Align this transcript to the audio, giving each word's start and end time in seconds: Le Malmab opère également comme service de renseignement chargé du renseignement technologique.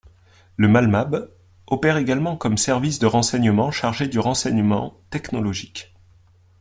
Le 0.57 0.67
Malmab 0.67 1.29
opère 1.67 1.97
également 1.97 2.35
comme 2.35 2.57
service 2.57 2.97
de 2.97 3.05
renseignement 3.05 3.69
chargé 3.69 4.07
du 4.07 4.17
renseignement 4.17 4.97
technologique. 5.11 5.93